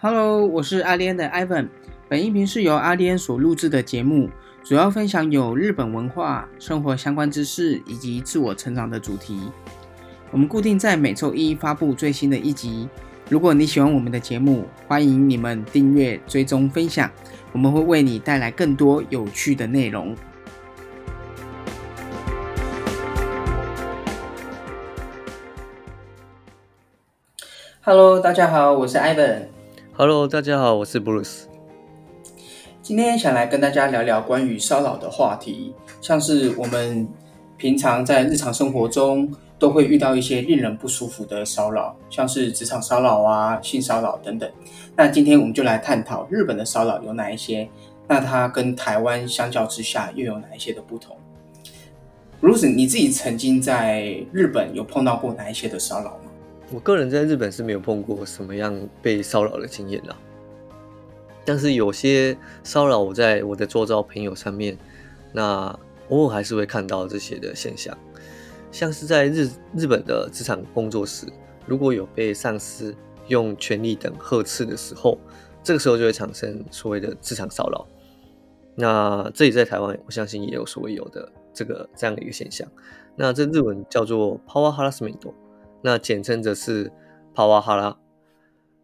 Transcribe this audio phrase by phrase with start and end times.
[0.00, 1.66] Hello，我是阿莲的 Ivan。
[2.08, 4.30] 本音频是由阿莲所录制的节目，
[4.62, 9.50] 主要分享有日本文化、生活相关知识以及自我成长的主题。
[10.30, 12.88] 我们固定在每周一发布最新的一集。
[13.28, 17.10] 如果你喜欢我们的节目，欢迎你们订阅、追踪、分享，
[17.50, 20.14] 我们会为你带来更多有趣的内容。
[27.80, 29.57] Hello，大家好，我是 Ivan。
[30.00, 31.46] Hello，大家好，我是 Bruce。
[32.80, 37.08] 今天想来跟大家聊聊关于骚扰的话题，像是我们
[37.56, 44.48] 平常在日常生活中都会遇到一些令人不舒服的骚扰，像是职场骚扰啊、性骚扰等等。
[44.94, 47.68] 那今天我们就来探讨日本的骚扰有哪一些，
[48.06, 51.16] 那它跟台湾相较之下又有哪一些的不同
[52.40, 56.27] ？Bruce，你自己曾经在日本有碰到过哪一些的骚扰吗？
[56.70, 60.14] 我个人在日本是没有碰过什么样被骚扰的经验啦，
[61.42, 64.76] 但是有些骚扰我在我的周遭朋友上面，
[65.32, 65.74] 那
[66.10, 67.96] 偶尔还是会看到这些的现象，
[68.70, 71.26] 像是在日日本的职场工作时，
[71.64, 72.94] 如果有被上司
[73.28, 75.18] 用权力等呵斥的时候，
[75.62, 77.86] 这个时候就会产生所谓的职场骚扰。
[78.74, 82.68] 那这里在台湾，我相信也有所谓有的这个这样的一个现象。
[83.16, 85.16] 那这日文叫做 power harassment。
[85.82, 86.92] 那简称则是
[87.34, 87.96] 帕瓦哈拉。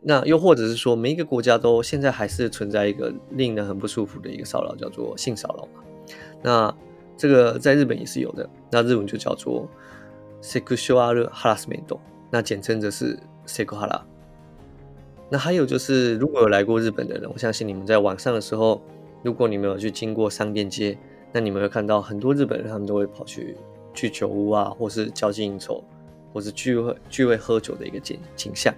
[0.00, 5.82] 那又或者是说，每一个国家都现在还是存在一个令人很不舒服的一个骚扰，叫做性骚扰嘛。
[6.40, 6.74] 那
[7.16, 9.68] 这个在日本也是有的，那日文就叫做
[10.40, 11.98] sexual harassment，
[12.30, 14.02] 那简称则是 sexual。
[15.28, 18.80] 那还有就是，如果有来过日本的人，我相信你们在晚上的时候，
[19.24, 20.96] 如果你们有去经过商店街，
[21.32, 23.56] 那你们会看到很多日本人，他们都会跑去
[23.92, 25.82] 去酒屋啊，或是交际应酬。
[26.32, 28.74] 或是聚会聚会喝酒的一个景景象，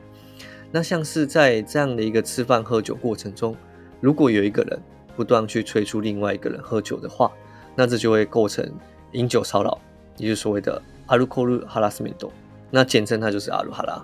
[0.71, 3.57] 那像是在这样的一个吃饭喝酒过程中，
[4.01, 4.79] 如果有一个人
[5.17, 7.31] 不断去催促另外一个人喝酒的话，
[7.75, 8.65] 那这就会构成
[9.13, 9.79] 饮酒骚扰，
[10.17, 12.33] 也就是所谓的阿鲁科鲁哈拉斯米多，
[12.71, 14.03] 那简称它就是阿鲁哈拉。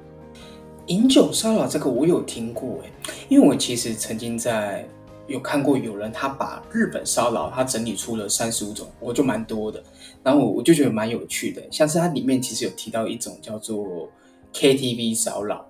[0.86, 2.92] 饮酒骚扰这个我有听过诶，
[3.28, 4.86] 因为我其实曾经在
[5.26, 9.82] 有看过有人他把日本骚扰他整理出了三十五种，我就蛮多的。
[10.22, 14.08] 然后我就觉得蛮有趣的，像是它里面其实有提到一种叫做
[14.52, 15.64] KTV 骚扰，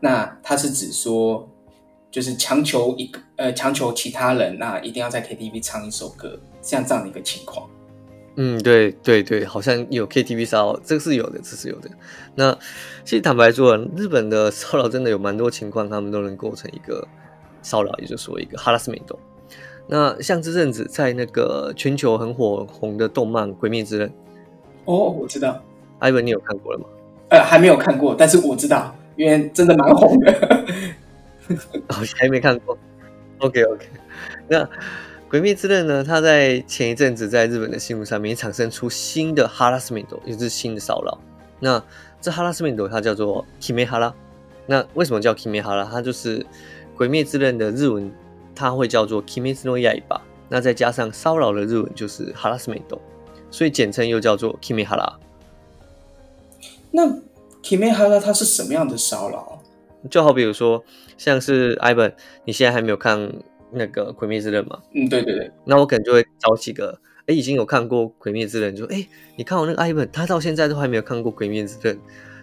[0.00, 1.46] 那它是指说
[2.10, 7.68] 就是强求一个呃强求其他人那一定要在 KTV 唱一首歌，像这样的一个情况。
[8.36, 11.90] 嗯，对对对，好像有 KTV 骚扰，这个是有的，这是有的。
[12.36, 12.56] 那
[13.04, 17.06] 其实坦白说，日本的骚扰真的有蛮多情况，他们都能构成一个
[17.62, 19.00] 骚扰，也就是说一个 harassment。
[19.86, 24.08] 那像这阵子在那个全球很火红的动漫《鬼灭之刃》
[24.84, 25.60] 哦，我知道，
[25.98, 26.84] 艾文，你有看过了吗？
[27.30, 30.64] 呃，还没有看过，但是我知道，因为真的蛮红的。
[31.88, 32.78] 哦，还没看过。
[33.38, 33.86] OK OK，
[34.48, 34.64] 那
[35.28, 36.04] 《鬼灭之刃》呢？
[36.04, 41.18] 它在前一阵子在日本的新闻上面产生出新的 harassment，也就是新的骚扰。
[41.58, 41.82] 那
[42.20, 44.12] 这 harassment 它叫做 kimehara。
[44.66, 45.88] 那为什么叫 kimehara？
[45.90, 46.38] 它就是
[47.00, 48.12] 《鬼灭之刃》的日文。
[48.52, 52.82] 它会叫做 kimetsu no yaiba，那再加上骚扰的日文就是 harassment，
[53.50, 55.14] 所以简称又叫做 Kimihara。
[56.90, 57.06] 那
[57.62, 59.62] Kimihara 它是什么样的骚扰？
[60.10, 60.84] 就好比如说，
[61.16, 62.12] 像是 Ivan，
[62.44, 63.32] 你现在还没有看
[63.70, 64.80] 那个《鬼灭之刃》吗？
[64.92, 65.50] 嗯，对对对。
[65.64, 69.06] 那我可能就会找几个，哎，已经有看过《鬼灭之刃》，就哎，
[69.36, 71.96] 你看我那个 Ivan，他到现在都还没有看过《鬼灭之刃》，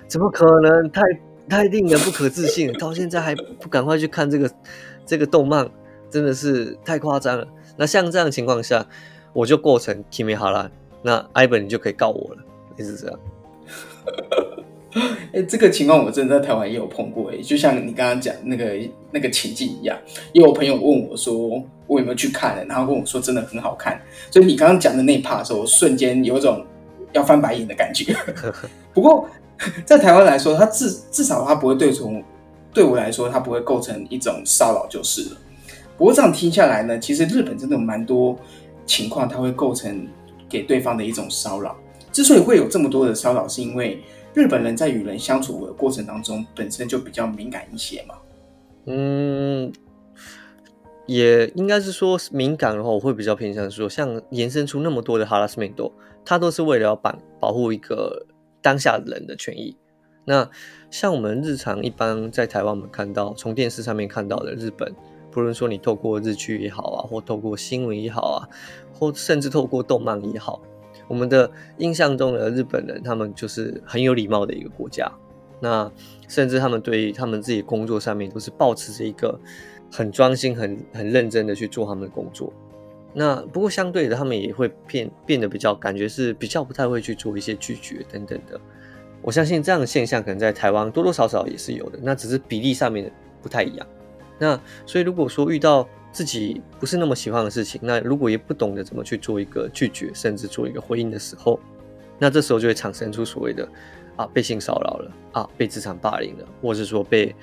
[0.07, 0.89] 怎么可能？
[0.89, 1.01] 太
[1.49, 4.51] 太令人不可置信，到现在还不赶快去看这个
[5.05, 5.69] 这个动漫？
[6.09, 7.45] 真的是太夸张了。
[7.75, 8.85] 那像这样的情况下，
[9.33, 10.71] 我就构成 Kimi 哈拉，
[11.03, 12.41] 那 Ivan 你就可以告我了，
[12.77, 13.19] 也是这样。
[15.33, 18.73] 哎，这个情况我真的在台湾也有碰过，哎，就像你刚刚讲那个
[19.11, 19.97] 那个情境一样，
[20.31, 24.01] 也有朋友问我说我有没有去看，然后跟我说真的很好看。
[24.31, 26.65] 所以你刚刚讲的那一 part 的时候，我瞬间有一种
[27.11, 28.15] 要翻白眼的感觉。
[28.93, 29.29] 不过
[29.85, 32.23] 在台湾来说，它至至少它不会对从
[32.73, 35.37] 对我来说，它不会构成一种骚扰就是了。
[35.97, 38.37] 不过这样听下来呢，其实日本真的有蛮多
[38.85, 40.07] 情况，它会构成
[40.47, 41.75] 给对方的一种骚扰。
[42.11, 44.01] 之所以会有这么多的骚扰，是因为
[44.33, 48.15] 日本人在与人相处的过程当中，本身就比较敏感一些嘛。
[48.85, 49.71] 嗯，
[51.07, 55.91] 也应该是说敏感的话，我会比较偏向说，像延伸出那么多的 harassment，
[56.23, 58.25] 它都是为了要保保护一个
[58.67, 59.77] 当下人的权益。
[60.25, 60.49] 那
[60.91, 64.93] 像我们日常一般在台湾，我们看到从电视上面看到的日本。
[65.31, 68.49] 不论说你透过日剧也好啊，或透过新闻也好啊，
[68.93, 70.61] 或甚至透过动漫也好，
[71.07, 75.09] 我们的印象中的日本人，他们就是很有礼貌的一个国家。
[75.61, 75.89] 那
[76.27, 79.39] 甚至他们对于他们自己工作上面都是保持着一个
[79.89, 82.51] 很专心、很很认真的去做他们的工作。
[83.19, 88.61] 那不过相对的，他们也会变变得比较感觉是比较不太会去做一些拒绝等等的。
[89.23, 93.11] 我相信这样的现象可能在台湾多多少少也是有的，那只是比例上面
[93.41, 93.87] 不太一样。
[94.37, 101.59] 那所以如果说遇到自己不是那么喜欢的事情，那如果也不懂得怎么去做一个拒绝，甚至做一个回应的时候，
[102.19, 103.67] 那这时候就会产生出所谓的
[104.15, 107.35] 啊被性骚扰了啊被职场霸凌了，或是说被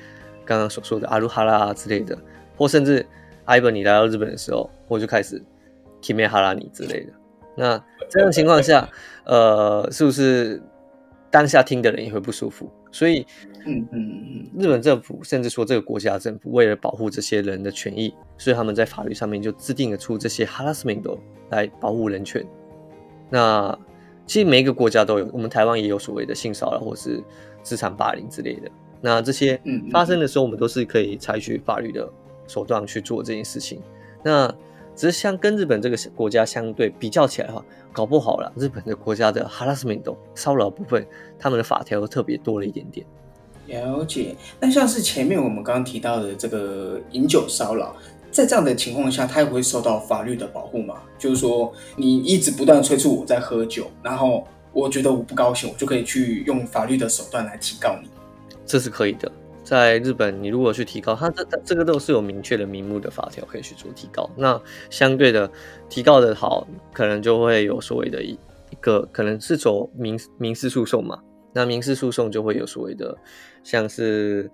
[0.44, 2.16] 刚刚所说的阿鲁哈拉之类的，
[2.56, 3.04] 或甚至
[3.44, 5.42] 艾本你来到日本的时候，我就开始
[6.04, 7.12] kimi 哈拉你之类的。
[7.56, 8.88] 那这样的情况下，
[9.24, 10.60] 呃，是不是
[11.30, 12.70] 当下听的人也会不舒服？
[12.92, 13.26] 所以，
[13.66, 14.22] 嗯嗯
[14.52, 21.18] 嗯，日本政府甚至说这个国家政府为了保护这些人的权益，所以他们在法律上面就制定了出这些 harassment
[21.50, 22.44] 来保护人权。
[23.30, 23.76] 那
[24.26, 27.22] 其实每一个国家都有，我们台湾也有所谓的性骚扰或是
[27.62, 28.70] 职场霸凌之类的。
[29.00, 29.60] 那这些
[29.90, 32.08] 发生的时候，我们都是可以采取法律的
[32.46, 33.80] 手段去做这件事情。
[34.22, 34.54] 那
[34.96, 41.06] 只是像跟日本这个国家相对比较起来的话，搞不好了，日本的国家的 harassment 骚扰部分，
[41.38, 43.04] 他们的法条特别多了一点点。
[43.66, 44.36] 了解。
[44.60, 47.96] 那像是前面我们刚刚提到的这个饮酒骚扰，
[48.30, 50.96] 在这样的情况下，他也会受到法律的保护吗？
[51.18, 58.08] 就是说，你一直不断催促我在喝酒，然后我觉得我不高兴，我就可以去用法律的手段来提告你。
[58.66, 59.32] 这是可以的。
[59.64, 64.28] 在日本，你如果去提高，它这这个都是有明确的名目的法条可以去做提高。
[64.36, 65.50] 那相对的，
[65.88, 68.38] 提高的好，可能就会有所谓的一
[68.70, 71.18] 一个，可能是走民民事诉讼嘛。
[71.54, 73.16] 那民事诉讼就会有所谓的，
[73.62, 74.50] 像是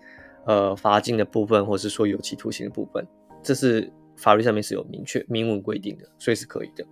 [0.47, 3.05] 呃罚金的部分，或是说有期徒刑的部分，
[3.43, 6.85] 这是法律上面是有明确明文规定的，所以是可以的。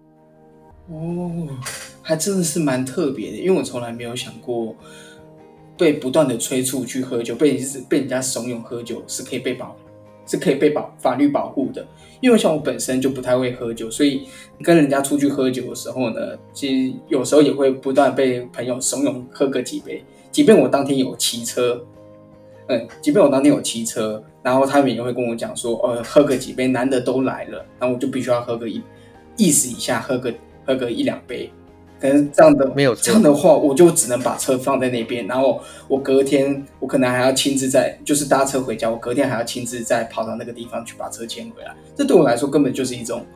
[0.90, 1.46] 哦，
[2.02, 4.74] 还真的是蛮特别的，因为我从来没有想过。
[5.78, 7.58] 被不断的催促去喝酒，被
[7.88, 9.76] 被人家怂恿喝酒是可以被保，
[10.26, 11.86] 是可以被保法律保护的。
[12.20, 14.26] 因为像我本身就不太会喝酒，所以
[14.60, 20.04] 跟人家出去喝酒的时候呢，其实有时候也会不断被朋友怂恿喝个几杯。
[20.32, 21.80] 即便我当天有骑车，
[22.66, 28.82] 嗯，即便我当天有骑车，然后他们也会跟我讲说，呃，喝个几杯，男的都来了，然后我就必须要喝个一，
[29.36, 30.34] 意思一下，喝个
[30.66, 31.50] 喝个一两杯。
[32.00, 41.74] 可是这样的没有这样的话，我就只能把车放在那边，然后我隔天我可能还要亲自在，就是搭车回家，我隔天还要亲自再跑到那个地方去把车牵回来。
[41.96, 43.26] 这对我来说根本就是一种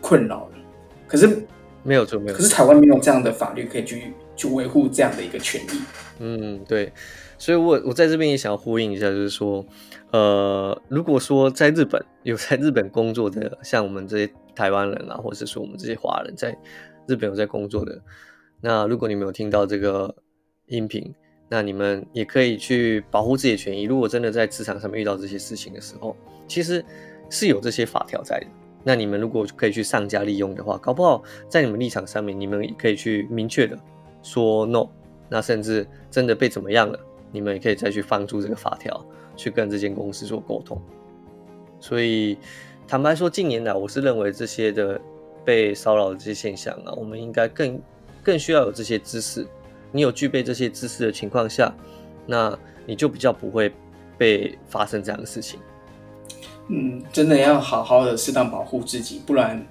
[0.00, 0.58] 困扰了。
[1.06, 1.46] 可是
[1.82, 2.34] 没有错，没有。
[2.34, 5.80] 可是台湾没有这样的法律可以去去维护这样的一个权利。
[6.18, 6.90] 嗯，对。
[7.36, 9.62] 所以我我在这边也想要呼应一下，就是说，
[10.10, 16.56] 呃，如果说在日本有在日本工作的，像我们这些台湾人啊，或者是说我们这些华人在。
[17.06, 18.00] 日本有在工作的，
[18.60, 20.14] 那如果你没有听到这个
[20.66, 21.14] 音频，
[21.48, 23.84] 那你们也可以去保护自己的权益。
[23.84, 26.16] 如果真的在职场上面遇到这些事情的时候，
[26.48, 26.84] 其实
[27.30, 28.46] 是有这些法条在的。
[28.82, 33.78] 那你们如果可以去上家利用的话，搞不好在你们立场上面，你们也可以去明确的
[34.22, 34.88] 说 no。
[35.28, 36.98] 那甚至真的被怎么样了，
[37.30, 39.04] 你们也可以再去放出这个法条，
[39.36, 40.80] 去跟这间公司做沟通。
[41.78, 42.36] 所以
[42.88, 45.00] 坦白说，近年来我是认为这些的。
[45.46, 47.80] 被骚扰的这些现象啊，我们应该更
[48.22, 49.46] 更需要有这些知识。
[49.92, 51.72] 你有具备这些知识的情况下，
[52.26, 53.72] 那你就比较不会
[54.18, 55.60] 被发生这样的事情。
[56.68, 59.64] 嗯，真的要好好的适当保护自己，不然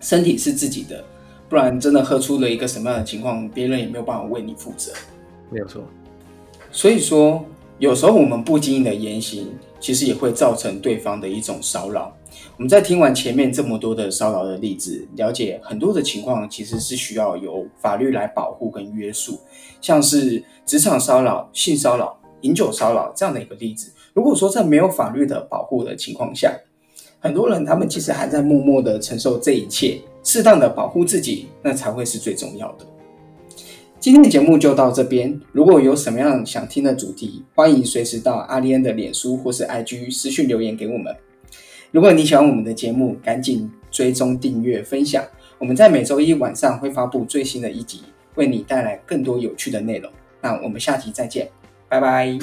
[0.00, 1.02] 身体是自己的，
[1.48, 4.92] 不然真的喝出了一个什么样的情况，别人也没有办法为你负责。
[5.50, 5.82] 没有错。
[6.70, 7.44] 所以说，
[7.82, 12.16] 有时候我们不经意的言行，其实也会造成对方的一种骚扰。
[12.56, 19.36] 我们在听完前面这么多的骚扰的例子，了解很多的情况其实是需要由法律来保护跟约束，
[19.80, 23.90] 像是职场骚扰、性骚扰、饮酒骚扰这样的一个例子。
[24.14, 26.56] 如果说在没有法律的保护的情况下，
[27.18, 32.86] 很多人他们其实还在默默的承受这一切，适当的保护自己，那才会是最重要的。
[34.02, 41.14] 今天的节目就到这边，如果有什么样想听的主题，欢迎随时到阿丽恩的脸书或是 IG 私讯留言给我们。
[41.92, 45.24] 如果你喜欢我们的节目，赶紧追踪、订阅、分享。
[45.56, 48.00] 我们在每周一晚上会发布最新的一集，
[48.34, 50.10] 为你带来更多有趣的内容。
[50.40, 51.48] 那我们下期再见，
[51.88, 52.36] 拜拜。